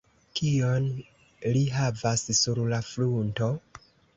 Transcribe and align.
Kion 0.37 0.87
li 1.57 1.61
havas 1.75 2.25
sur 2.41 2.63
la 2.73 2.81
frunto? 2.89 3.55